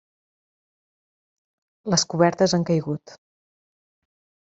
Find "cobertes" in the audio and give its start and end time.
2.13-2.55